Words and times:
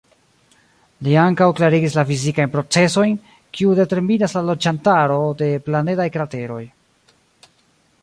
Li 1.07 1.11
ankaŭ 1.23 1.47
klarigis 1.59 1.97
la 1.97 2.05
fizikajn 2.13 2.53
procezojn, 2.57 3.15
kiu 3.59 3.77
determinas 3.83 4.37
la 4.39 4.45
loĝantaro 4.51 5.23
de 5.45 5.55
planedaj 5.69 6.13
krateroj. 6.19 6.63